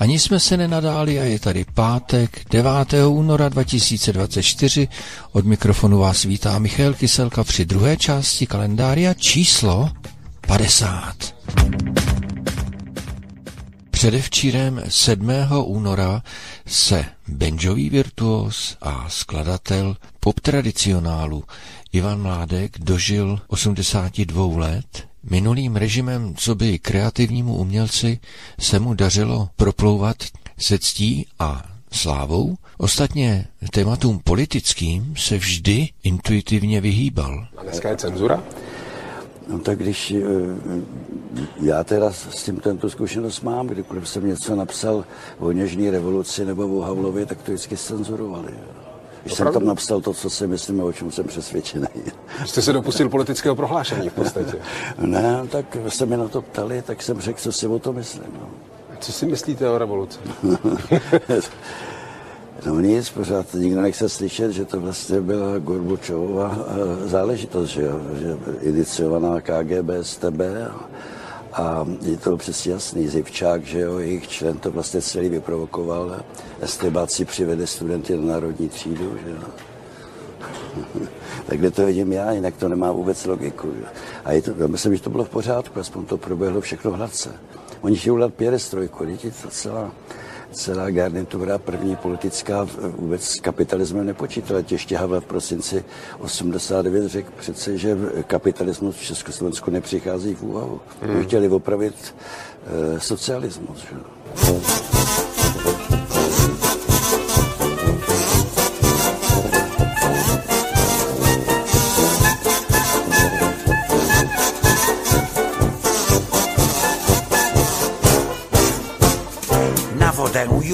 [0.00, 2.72] Ani jsme se nenadáli a je tady pátek 9.
[3.08, 4.88] února 2024.
[5.32, 9.90] Od mikrofonu vás vítá Michal Kyselka při druhé části kalendária číslo
[10.46, 11.14] 50.
[13.90, 15.30] Předevčírem 7.
[15.64, 16.22] února
[16.66, 21.44] se benžový virtuos a skladatel pop tradicionálu
[21.92, 25.09] Ivan Mládek dožil 82 let.
[25.30, 28.18] Minulým režimem, co by kreativnímu umělci,
[28.60, 30.16] se mu dařilo proplouvat
[30.58, 32.56] se ctí a slávou.
[32.78, 37.46] Ostatně tématům politickým se vždy intuitivně vyhýbal.
[37.56, 38.42] A dneska je cenzura?
[39.48, 40.22] No tak když eh,
[41.62, 45.04] já teda s tím tento zkušenost mám, kdykoliv jsem něco napsal
[45.38, 48.52] o něžní revoluci nebo o Havlovi, tak to vždycky cenzurovali.
[49.22, 51.86] Když jsem tam napsal to, co si myslím a o čem jsem přesvědčený.
[52.46, 54.56] Jste se dopustil politického prohlášení v podstatě.
[54.98, 58.32] ne, tak se mi na to ptali, tak jsem řekl, co si o to myslím.
[58.40, 58.48] No.
[59.00, 60.18] Co si myslíte o revoluci?
[62.66, 68.00] No nic, pořád nikdo nechce slyšet, že to vlastně byla Gorbačová eh, záležitost, že, jo?
[68.20, 70.80] že iniciovaná KGB z tebe a
[72.02, 73.08] je to přesně jasný.
[73.08, 76.20] Zivčák, že jo, jejich člen to vlastně celý vyprovokoval.
[76.60, 79.48] Estebáci přivede studenty do národní třídu, že jo.
[81.46, 83.68] Takhle to vidím já, jinak to nemá vůbec logiku.
[83.78, 83.84] Že?
[84.24, 87.32] A je to, já myslím, že to bylo v pořádku, aspoň to proběhlo všechno hladce.
[87.80, 89.92] Oni chtějí udělat pěrestrojku, děti, to celá
[90.52, 94.62] celá garnitura první politická vůbec s kapitalismem nepočítala.
[94.62, 95.84] Těště Havel v prosinci
[96.18, 100.80] 89 řekl přece, že kapitalismus v Československu nepřichází v úvahu.
[101.02, 101.22] Hmm.
[101.24, 102.14] Chtěli opravit
[102.96, 103.78] e, socialismus.
[103.78, 105.29] Že?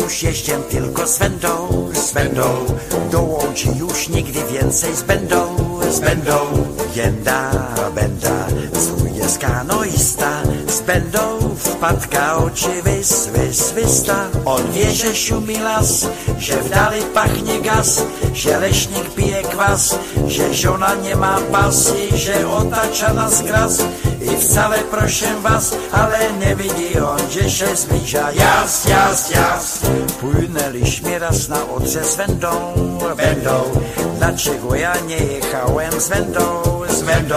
[0.06, 2.66] Už jeżdżę tylko z będą, z będą
[3.10, 5.56] Do Łodzi już nigdy więcej z będą,
[5.90, 6.36] z będą.
[6.94, 7.50] Jenda,
[7.94, 16.06] benda, swój skanoista Z będą wpadka oczy wys, wys, wysta On wie, że siumi las,
[16.38, 18.02] że w dalej pachnie gaz
[18.34, 23.82] Że leśnik pije kwas, że żona nie ma pasji Że otacza nas gras
[24.32, 28.32] i wcale proszę was, ale nie widzi on, gdzie się zbliża.
[28.32, 29.80] Jas, jas, jas.
[30.20, 32.72] Płynęliśmy raz na odrze z wędą,
[33.16, 33.62] wędą.
[34.18, 37.36] Dlaczego ja nie jechałem z wędą, z wędą?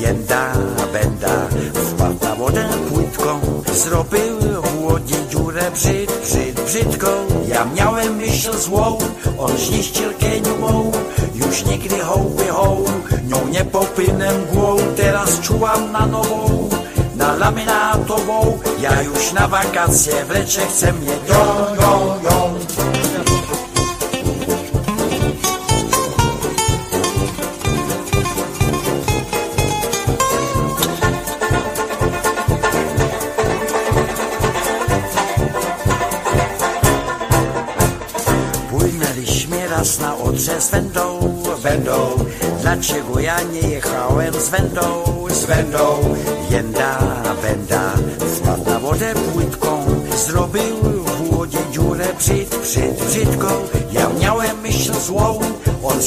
[0.00, 0.52] Jenda,
[0.92, 3.40] benda, wpadł na wodę płytką.
[3.74, 7.08] Zrobił w łodzi dziurę brzyd, brzyd, brzydką.
[7.48, 8.98] Ja miałem myśl złą,
[9.38, 10.92] on zniszczył keniu mą.
[11.34, 12.84] Już nigdy hołby hoł,
[13.28, 14.76] nią nie popynę mgłą.
[14.96, 16.68] Teraz czułam na nową,
[17.16, 18.58] na laminatową.
[18.80, 22.54] Ja już na wakacje w lecze chcę mnie ją, ją, ją.
[43.22, 46.14] Dlaczego ja nie jechałem z wędą, z wędą
[46.50, 46.98] Jenda,
[47.42, 47.92] węda,
[48.36, 49.84] wpadł na wodę płytką
[50.26, 53.46] Zrobił w łodzie dziurę przyd, przyd, brzydką
[53.92, 55.40] Ja miałem myśl złą,
[55.82, 56.02] on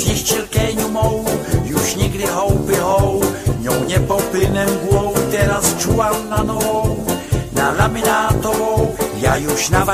[0.52, 1.26] keniu mą
[1.66, 3.22] Już nigdy hołby hoł,
[3.62, 7.06] nią nie popynę głą Teraz czułam na nową,
[7.53, 9.86] na laminatową Ja już na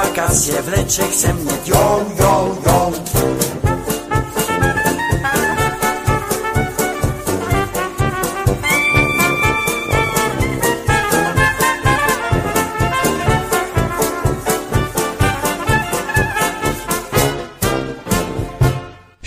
[0.62, 3.11] w lecze chcę mnie ją, ją, ją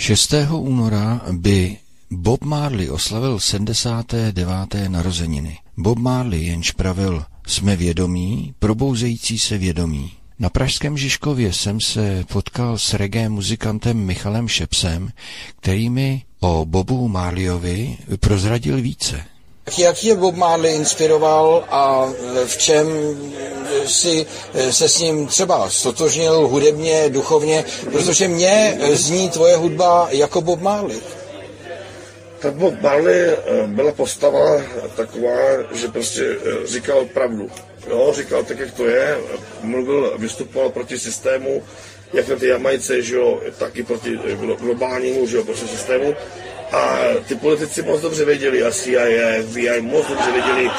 [0.05, 0.33] 6.
[0.51, 1.77] února by
[2.11, 4.75] Bob Marley oslavil 79.
[4.87, 5.57] narozeniny.
[5.77, 10.11] Bob Marley jenž pravil jsme vědomí, probouzející se vědomí.
[10.39, 15.09] Na Pražském Žižkově jsem se potkal s reggae muzikantem Michalem Šepsem,
[15.59, 19.25] který mi o Bobu Marleyovi prozradil více.
[19.77, 22.09] Jak je Bob Marley inspiroval a
[22.45, 22.87] v čem
[23.85, 24.25] si
[24.69, 30.99] se s ním třeba stotožnil hudebně, duchovně, protože mě zní tvoje hudba jako Bob Marley.
[32.39, 34.61] Tak Bob Marley eh, byla postava
[34.95, 35.37] taková,
[35.73, 37.49] že prostě eh, říkal pravdu.
[37.89, 39.17] Jo, říkal tak, jak to je,
[39.61, 41.63] mluvil, vystupoval proti systému,
[42.13, 44.19] jak na ty Jamajce, že jo, tak i proti
[44.59, 46.15] globálnímu, že jo, proti systému
[46.75, 50.69] a ty politici moc dobře věděli, a CIA, FBI moc dobře věděli,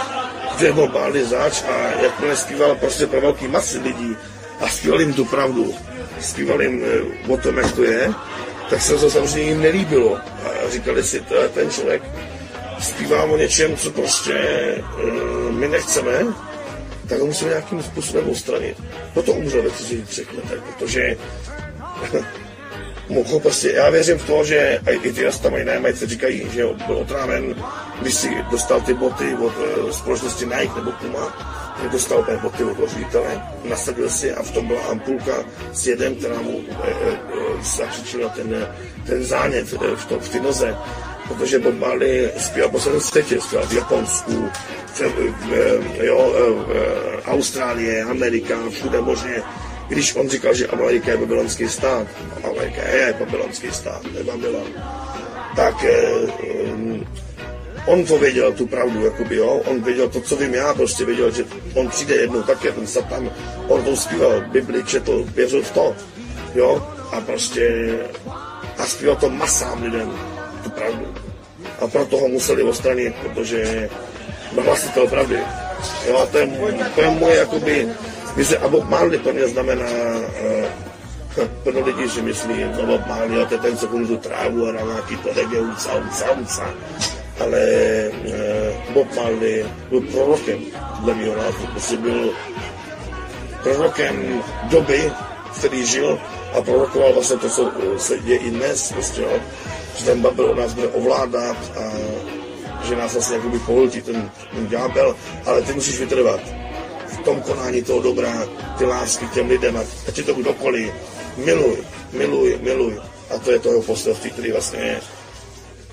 [0.56, 4.16] kde byl Báldy zač a jakmile zpíval prostě pro velký masy lidí,
[4.60, 5.74] a zpíval jim tu pravdu,
[6.20, 8.12] zpíval jim eh, o tom, jak to je,
[8.70, 10.16] tak se to samozřejmě jim nelíbilo.
[10.16, 12.02] A říkali si, ten člověk
[12.80, 14.34] zpívá o něčem, co prostě
[15.02, 16.12] uh, my nechceme,
[17.08, 18.76] tak ho musíme nějakým způsobem odstranit.
[19.14, 21.16] Proto umřel ve 33 letech, protože
[23.08, 26.96] mohl prostě, já věřím v to, že i ty tam mají nájemajce říkají, že byl
[26.96, 27.54] otráven,
[28.00, 32.64] když si dostal ty boty od uh, společnosti Nike nebo Puma, že dostal té boty
[32.64, 35.32] od ředitele, nasadil si a v tom byla ampulka
[35.72, 36.92] s jedem, která mu e,
[37.62, 38.68] zakřičila ten,
[39.06, 40.76] ten zánět e, v, to, v ty noze
[41.28, 44.50] protože Bob Marley zpíval po celém světě, zpíval v Japonsku,
[44.94, 45.50] v, v,
[46.00, 46.34] jo,
[46.66, 49.42] v Austrálie, Amerika, všude možně.
[49.88, 52.06] Když on říkal, že Amerika je babylonský stát,
[52.44, 54.68] Amerika je babylonský stát, ne Babylon,
[55.56, 57.06] tak eh,
[57.86, 61.30] on to věděl, tu pravdu, jakoby, jo, on věděl to, co vím já, prostě věděl,
[61.30, 61.44] že
[61.74, 63.30] on přijde jednou také, ten satan,
[63.68, 65.96] on to zpíval, Bibli četl, věřil v to,
[66.54, 67.94] jo, a prostě
[68.78, 70.12] a zpíval to masám lidem,
[70.62, 71.14] tu pravdu.
[71.80, 73.88] A proto ho museli odstranit, protože
[74.52, 75.38] byl hlasitel pravdy.
[76.08, 76.48] Jo, a to je,
[76.94, 77.88] to je moje jakoby
[78.36, 78.58] vize.
[78.58, 79.86] A Bob Marley pro mě znamená
[81.36, 84.72] uh, plno lidí si myslí, no Bob Marley, to je ten, co tu trávu a
[84.72, 86.74] na nějaký to reggae, uca, uca, uca.
[87.40, 87.60] Ale
[88.08, 90.58] uh, Bob Marley byl prorokem,
[91.00, 92.30] dle mého názoru, prostě byl
[93.62, 95.12] prorokem doby,
[95.58, 96.18] který žil
[96.58, 98.92] a prorokoval vlastně to, co se děje i dnes.
[98.92, 99.40] Prostě, jo
[99.96, 101.82] že ten Babylon nás bude ovládat a
[102.84, 105.16] že nás vlastně jakoby pohltí ten, ten ďábel,
[105.46, 106.40] ale ty musíš vytrvat
[107.26, 108.46] tom konání toho dobrá,
[108.78, 110.92] ty lásky k těm lidem, ať je to kdokoliv,
[111.36, 111.76] miluj,
[112.12, 113.00] miluj, miluj.
[113.34, 115.00] A to je toho poselství, který vlastně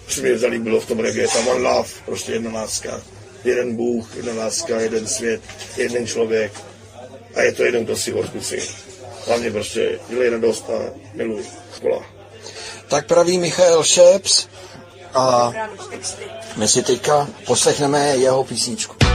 [0.07, 3.01] se mi zalíbilo v tom reggae, ta one love, prostě jedna láska,
[3.43, 5.41] jeden Bůh, jedna láska, jeden svět,
[5.77, 6.51] jeden člověk
[7.35, 8.57] a je to jeden, kdo si odkusí.
[9.27, 11.43] Hlavně prostě dělej radost a miluj.
[11.75, 12.05] Škola.
[12.87, 14.47] Tak praví Michal Šeps
[15.13, 15.53] a
[16.55, 19.12] my si teďka poslechneme jeho písničku.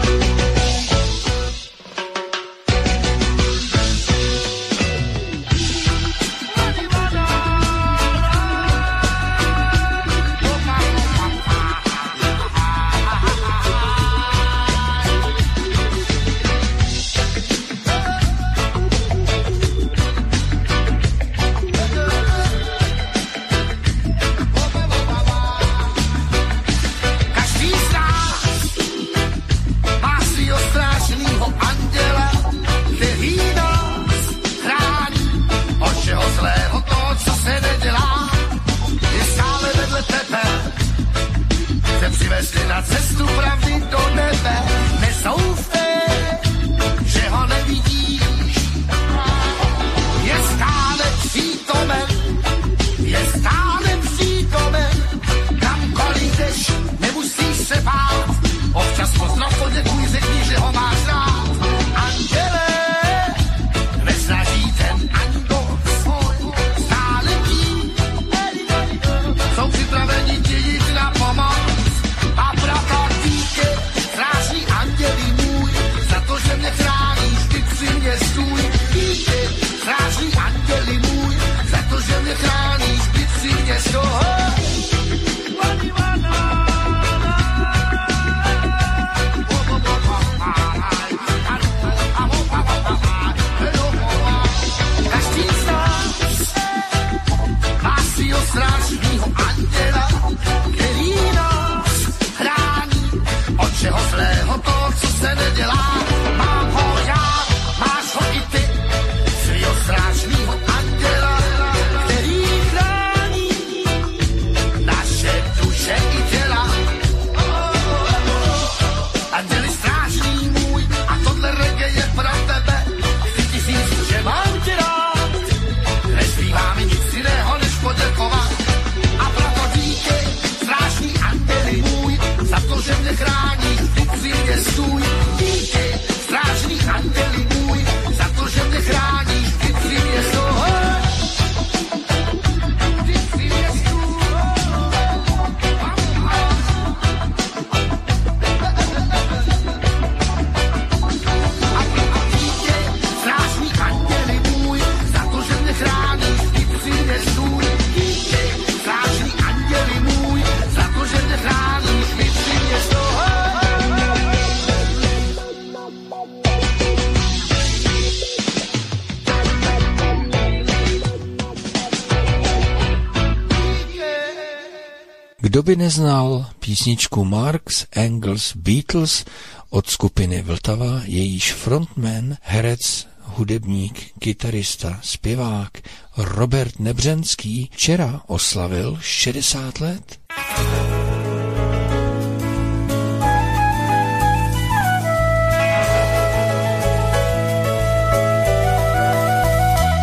[175.68, 179.25] By neznal písničku Marx, Engels, Beatles
[179.70, 185.70] od skupiny Vltava, jejíž frontman, herec, hudebník, kytarista, zpěvák
[186.16, 190.18] Robert Nebřenský včera oslavil 60 let.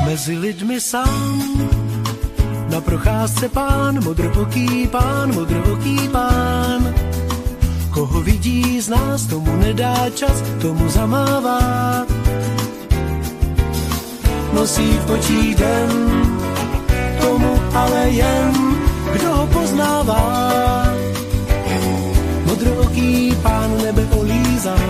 [0.06, 1.65] Mezi lidmi sám
[2.70, 6.94] na procházce pán, modroký pán, modroký pán.
[7.90, 12.06] Koho vidí z nás, tomu nedá čas, tomu zamává.
[14.54, 15.92] Nosí v očí den,
[17.22, 18.52] tomu ale jen,
[19.14, 20.24] kdo ho poznává.
[22.46, 24.86] Modrooký pán nebe olízal,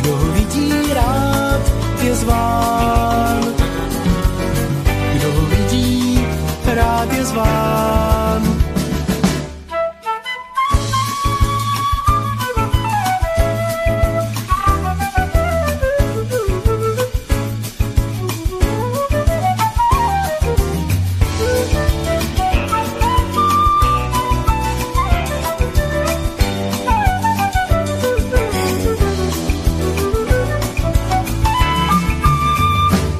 [0.00, 1.62] kdo ho vidí rád,
[2.02, 3.01] je zván
[6.82, 8.42] rád je zván.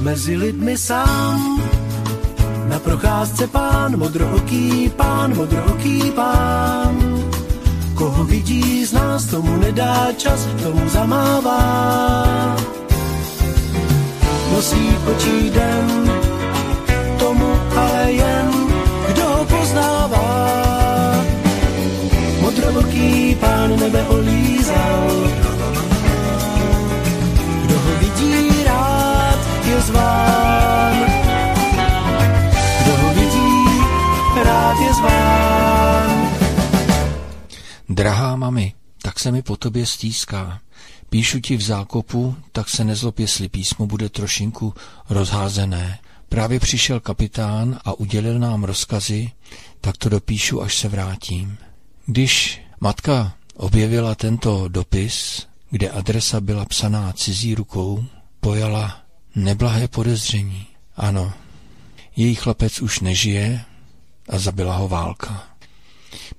[0.03, 1.72] Mezi lidmi sám
[2.73, 6.97] na procházce pán, modrooký pán, modrooký pán.
[7.95, 11.61] Koho vidí z nás, tomu nedá čas, tomu zamává.
[14.53, 15.89] Nosí počí den,
[17.19, 18.51] tomu ale jen,
[19.09, 20.29] kdo ho poznává.
[22.41, 25.05] Modrooký pán nebe olízal,
[27.65, 30.32] kdo ho vidí rád, je zván.
[38.03, 40.61] Drahá mami, tak se mi po tobě stýská.
[41.11, 44.75] Píšu ti v zákopu, tak se nezlob, jestli písmo bude trošinku
[45.11, 45.99] rozházené.
[46.29, 49.31] Právě přišel kapitán a udělil nám rozkazy,
[49.81, 51.59] tak to dopíšu, až se vrátím.
[52.07, 58.05] Když matka objevila tento dopis, kde adresa byla psaná cizí rukou,
[58.41, 59.01] pojala
[59.35, 60.67] neblahé podezření.
[60.97, 61.33] Ano,
[62.17, 63.65] její chlapec už nežije
[64.29, 65.52] a zabila ho válka.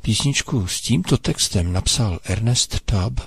[0.01, 3.19] Písničku s tímto textem napsal Ernest Tubb,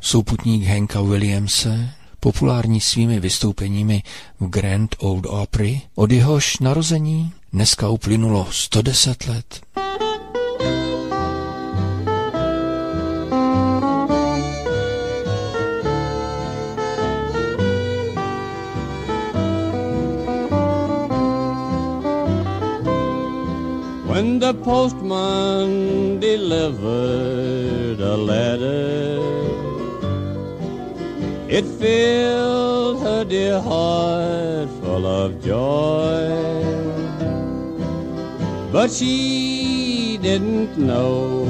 [0.00, 4.02] souputník Hanka Williamse, populární svými vystoupeními
[4.40, 9.60] v Grand Old Opry, od jehož narození dneska uplynulo 110 let.
[24.24, 29.20] When the postman delivered a letter,
[31.46, 36.24] it filled her dear heart full of joy.
[38.72, 41.44] But she didn't know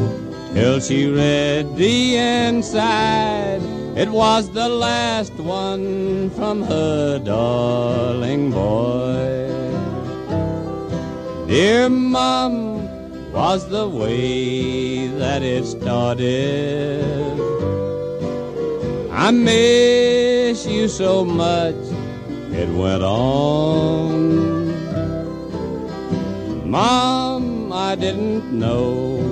[0.53, 3.63] till she read the inside.
[3.97, 9.64] It was the last one from her darling boy.
[11.55, 12.83] Dear Mom,
[13.33, 17.39] was the way that it started.
[19.13, 21.77] I miss you so much,
[22.51, 24.19] it went on.
[26.69, 29.23] Mom, I didn't know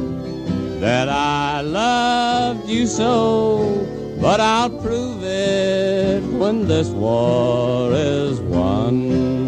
[0.78, 3.84] that I loved you so,
[4.20, 9.41] but I'll prove it when this war is won.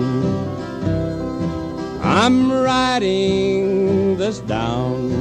[2.26, 5.12] I'm writing this down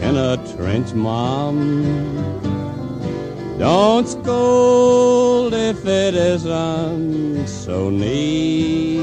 [0.00, 1.58] in a trench, Mom.
[3.58, 9.00] Don't scold if it isn't so neat.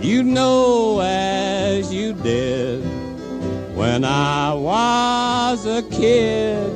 [0.00, 2.82] You know as you did
[3.76, 6.66] when I was a kid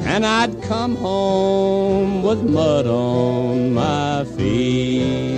[0.00, 5.33] and I'd come home with mud on my feet.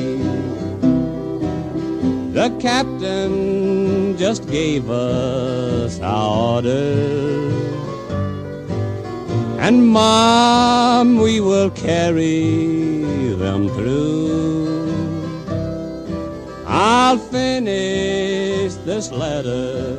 [2.47, 7.53] The captain just gave us our orders.
[9.59, 13.03] And mom, we will carry
[13.35, 14.95] them through.
[16.69, 19.97] I'll finish this letter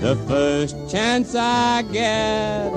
[0.00, 2.72] the first chance I get.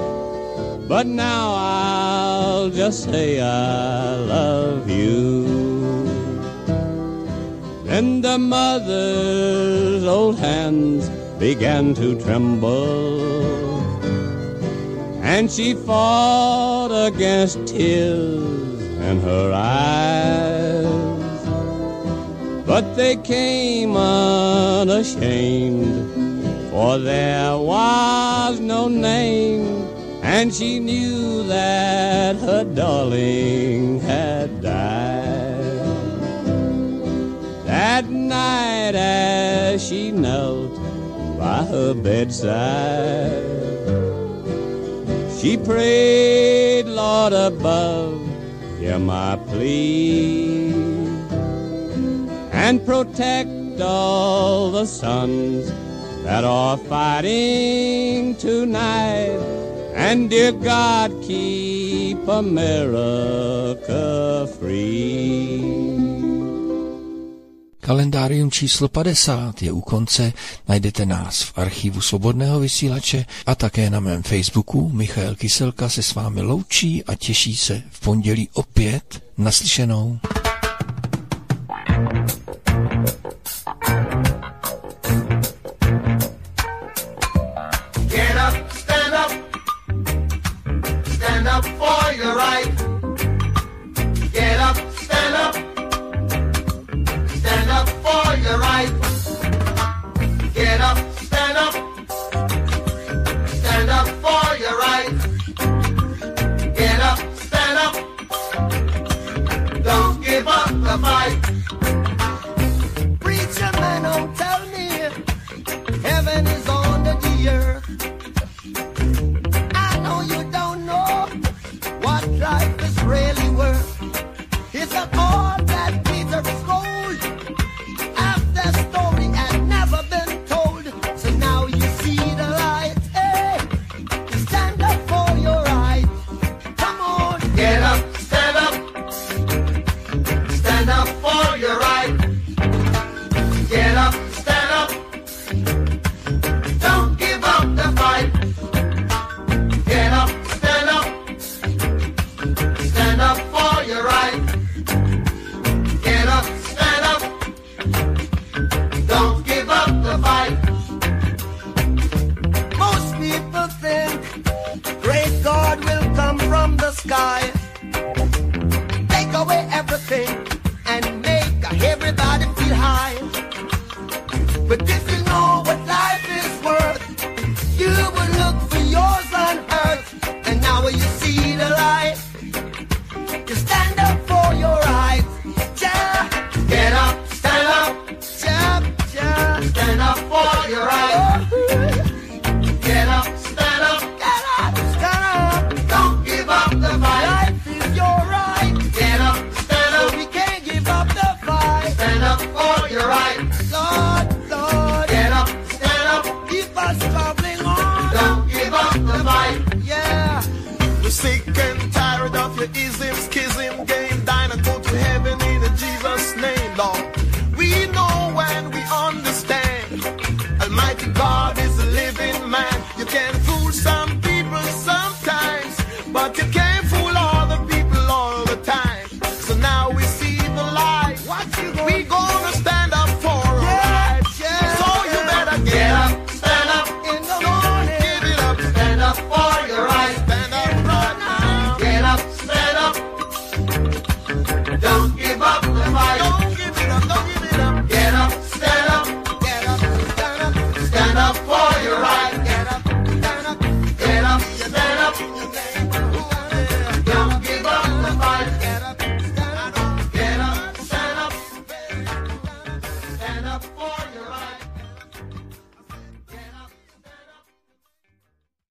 [0.88, 5.70] But now I'll just say I love you
[7.91, 13.81] and the mother's old hands began to tremble.
[15.21, 20.86] And she fought against tears in her eyes.
[22.65, 25.12] But they came unashamed,
[26.71, 29.67] for there was no name,
[30.24, 34.40] and she knew that her darling had.
[38.31, 40.75] night as she knelt
[41.38, 43.43] by her bedside.
[45.38, 48.21] She prayed, Lord above,
[48.79, 50.71] hear my plea
[52.71, 55.71] and protect all the sons
[56.23, 59.39] that are fighting tonight.
[59.95, 64.05] And dear God, keep America
[64.59, 66.11] free.
[67.81, 70.33] Kalendárium číslo 50 je u konce,
[70.67, 74.89] najdete nás v archivu Svobodného vysílače a také na mém Facebooku.
[74.89, 80.19] Michal Kyselka se s vámi loučí a těší se v pondělí opět naslyšenou.
[83.81, 84.30] thank you